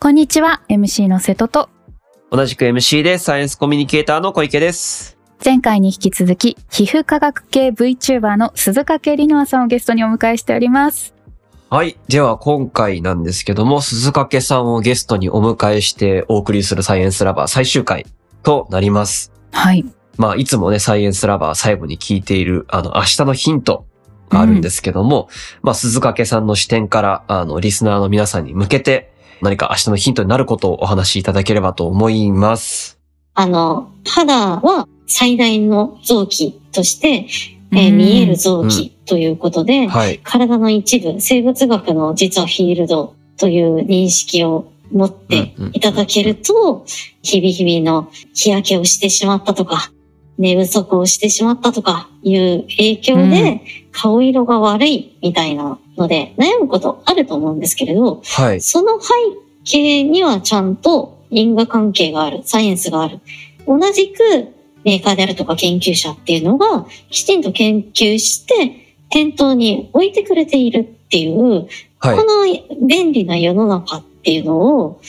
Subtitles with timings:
[0.00, 1.68] こんにちは、MC の瀬戸と、
[2.30, 5.18] 同じく MC でサイエンスコミュニケーターの小池です。
[5.44, 11.16] 前回に引き続き、皮膚科学系 VTuber の鈴掛里乃愛さんをゲストにお迎えしております。
[11.68, 11.98] はい。
[12.06, 18.06] では今回なんですけども、鈴掛さんをゲストにお迎えしてお送りするサイエンスラバー最終回
[18.44, 19.32] となります。
[19.50, 19.84] はい。
[20.16, 23.84] まあ、いつもね、サイエンスラバー最後に聞いている、あの、明日のヒント
[24.28, 25.28] があるんですけども、
[25.62, 32.98] まあ、鈴掛さんの視点から、あの、リスナーの皆さんに向けて、何か明日のヒントになることをお話しいただければと思います。
[33.34, 37.08] あの、肌は最大の臓器として、
[37.72, 40.20] えーうん見える臓器ということで、はい。
[40.22, 46.84] 体の一部、生物学の実はフィールドという認識を持っていただけると、
[47.22, 49.92] 日々日々の日焼けをしてしまったとか、
[50.38, 53.60] 寝不足をしてしまったとかいう影響うで
[53.92, 58.60] 顔色が悪いみたいなので悩むことあると思うんですけれど、はい。
[58.60, 59.12] その背
[59.64, 63.18] 景にはちゃんと因果関係がある、サイエンスがある。
[63.66, 64.48] 同じく
[64.84, 71.66] メーカーであるとか研究者っていうのがきちんと研究して店頭に置いてくれているっていう、
[71.98, 72.24] はいこ。
[72.24, 75.00] の便利な世の中っていうのを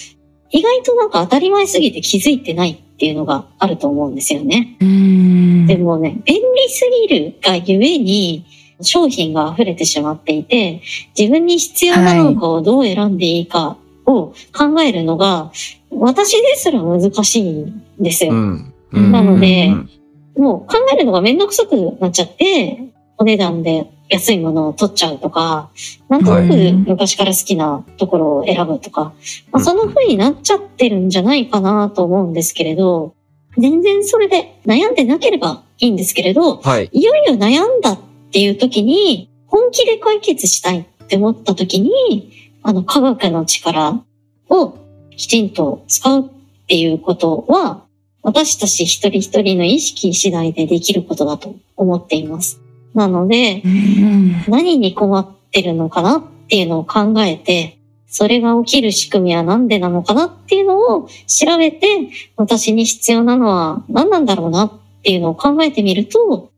[0.49, 4.75] 意外となんか当たり前すぎて気づいてないっていうのがあると思うんですよね。
[4.79, 8.45] でもね、便利すぎるがゆえに、
[8.81, 10.81] 商品が溢れてしまっていて、
[11.17, 15.51] 自分に必要なのかをどう選んでいいかを考えるのが、
[15.91, 18.33] 私ですら難しいんですよ。
[18.33, 18.73] ん。
[18.91, 19.89] なのでうん
[20.37, 25.69] もう考えるのがめんどくさくなっちゃって、お値段で安いものを取っちゃうとか、
[26.09, 29.13] なんとなくはい昔から好きなところを選ぶとか、
[29.51, 33.13] まあ、うんその風になっちゃってるんじゃないかなと思うんですけれど、
[33.57, 36.89] 全然それで悩んでなければいいんですけれど、はい。
[36.91, 37.99] いよいよ悩んだっ
[38.31, 44.01] ていう時に、本気で解決したいって思った時に、あの科学の力
[44.49, 44.77] を
[45.15, 46.29] きちんと使うっ
[46.67, 47.85] ていうことは、
[48.21, 52.61] 私たち一人一人の意識次第でできることだと思っています。
[52.93, 57.77] なので、うん何に困ってるのかなっていうのを考えて、
[58.07, 64.71] それが起きる仕組みは何でなのかなっていうのを調べて、私に必要なのは何なんだろうなっ
[65.03, 66.51] ていうのを考えてみると、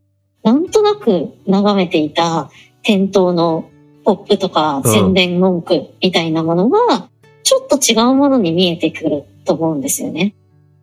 [0.44, 2.50] なんとなく眺めていた
[2.84, 3.70] 店頭の
[4.04, 7.10] ポップとかうん宣伝文句みたいなものが、
[7.44, 10.34] ちょっと違うものに見えてくると思うんですよね。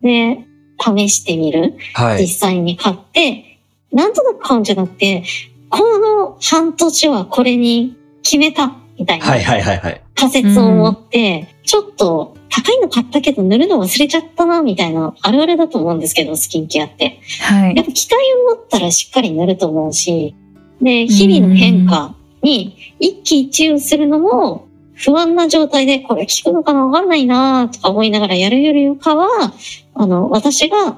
[0.01, 0.45] で、
[0.79, 1.73] 試してみる。
[1.95, 2.27] 実はい。
[2.27, 3.48] 際に買って、
[3.91, 5.23] なんとなく買うんじゃなくて、
[5.69, 10.01] この半年はこれに決めたみたいはいなはいはいはい。
[10.15, 17.19] 仮説を持って、ちょっと高いの買ったけど塗るの忘れちゃったなみたいなあるあるだと思うんですけど、スキンケアって。
[17.41, 17.85] はいやっ。
[17.85, 18.15] ぱ期待
[18.51, 20.35] を持ったらしっかり塗ると思うし、
[20.81, 29.53] で、日々の変化に一喜一憂するのも不安な状態でこれ効くのかなわかんないなとか思いながらやるよりかは、
[29.93, 30.93] あの、私が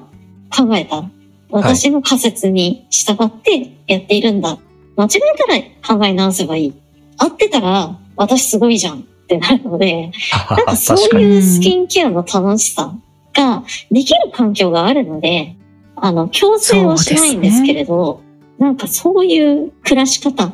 [0.54, 1.04] 考えた、
[1.52, 4.58] 私の仮説に従ってやっているんだ。
[4.96, 6.74] 間違えたら考え直せばいい。
[7.18, 10.10] 合ってたら私すごいじゃんってなるので、
[10.50, 11.20] なんかそう。
[11.20, 12.94] いうスキンケアの楽しさ
[13.34, 15.56] ができる環境があるので、
[15.96, 18.22] あの、強制はしないんですけれど、
[18.58, 20.52] なんかそういう暮らし方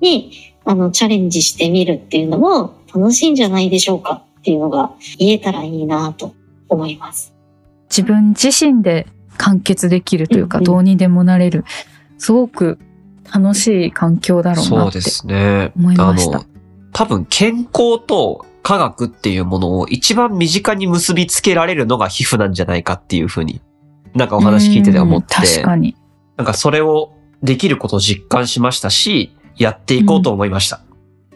[0.00, 6.34] に、あの、チャレンジしてみるっていうのも楽しいんじゃないでしょうかっていうのが言えたらいいなと
[6.68, 7.34] 思います。
[7.88, 9.06] 自分自身で
[9.38, 11.64] 完結できるというか、うんうんどうにでもなれる、
[12.18, 12.78] すごく
[13.32, 15.00] 楽しい環境だろうなって。
[15.00, 15.72] そうですね。
[15.76, 16.46] 思いましたあの、
[16.92, 23.60] 多分健康と科学っていうものを一番身近に結びつけられるのが皮膚なんじゃないかっていうふうに、
[24.14, 25.96] なんかお話聞いてて思ってうん、確かに。
[26.36, 27.12] なんかそれを
[27.42, 30.80] できることを実感しましたし、やっていこうと思いました。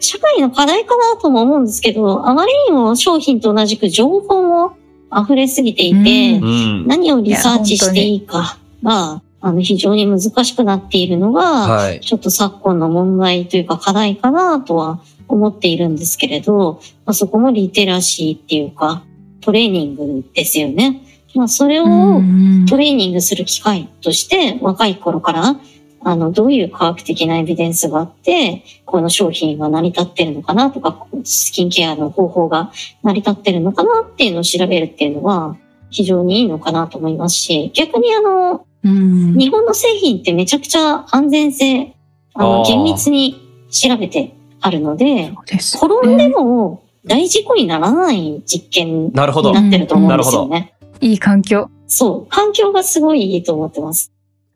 [0.00, 4.76] 社会の課題かなとも思うんですけど、あまりにも商品と同じく情報も
[5.14, 6.86] 溢れすぎていて、ううん。
[6.86, 12.00] 何をリサーチしていいかが、あの、非常に難しくなっているのが、はい。
[12.00, 19.02] ちょっと昨今の問題というか課題かなとは思っているんですけれど、まあ、そこもリテラシーっていうか、
[19.40, 21.02] トレーニングですよね。
[21.34, 25.56] まあ、それをうんトレーニングする機会として、若い頃から、
[26.02, 32.72] あの、どういう科学的なエビデンスがあって、この商品は成り立ってるのかなとか、スキンケアの方法が
[33.02, 35.56] 成り立ってるのかなっていうのを調べるっていうのは、
[35.90, 41.94] 非常にいいのかなと思いますし、逆にあの、うん日本の製品ってめちゃくちゃ安全性、
[42.34, 49.60] あの、厳密に調べてあるので、転んでも大事故にならない実験なるほどに。
[49.60, 50.74] なってると思うんですよね。
[51.00, 51.70] いい環境。
[51.86, 52.26] そう。
[52.28, 54.12] 環境がすごいいいと思ってます。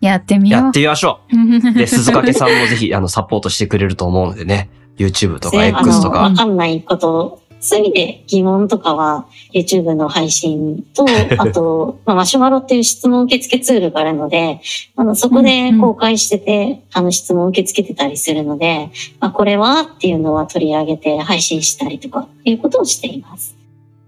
[0.09, 0.63] やってみよう。
[0.63, 1.73] やってみましょう。
[1.75, 4.69] で、鈴掛さんもぜひ、あの、サポートしてくれると思うのでね。
[4.99, 6.35] YouTube とかね X とかわ。
[6.35, 11.07] かんないことそういう意味で疑問とかは YouTube の配信と、
[11.39, 14.61] あと、まあ、マシュマロっていう質問受付ツールがあるので、
[14.97, 18.91] あの、そこで公開してて、あの、質問受け付けてたりするので、
[19.21, 23.55] まあ、これはっていうのは取り上げて配信したりとか、いうことをしています。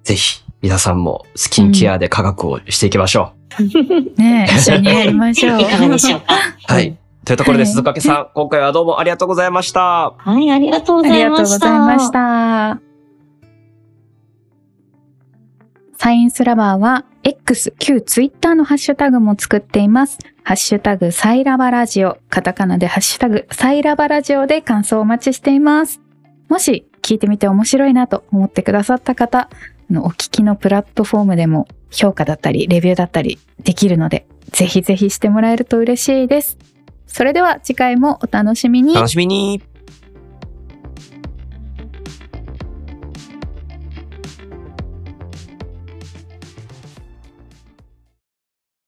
[0.02, 3.32] ぜひ、皆さんもスキンケアで科学をしていきましょ
[4.16, 5.60] ねえ、 一緒にやりましょう。
[5.60, 6.34] いかがでしょうか？
[6.70, 6.72] う。
[6.72, 6.96] はい。
[7.24, 10.12] というところで、はい鈴掛さん、今回はどうもありがとうございました。
[10.16, 11.60] はい、ありがとうごありがとうございました。
[11.60, 12.80] ざいました。
[15.96, 20.18] サイエンスラバーは X、旧 Twitter のハッシュタグも作っています。
[20.42, 26.02] ハッシュタグサイラバラジオ、カタカナでハッシュタグサイラバラジオで感想をお待ちしています。
[26.50, 29.50] もし聞いてみて面白いなと思ってくださった方、
[29.90, 36.56] お聞きのプラットフォームでも評価だったり、レビューだったりできるので、ぜひぜひしてもらえると嬉しいです。
[37.06, 38.94] それでは次回もお楽しみに。
[38.94, 39.62] 楽しみに。